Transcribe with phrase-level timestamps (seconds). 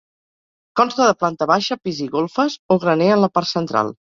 [0.79, 3.95] Consta de planta baixa, pis i golfes o graner en la part central.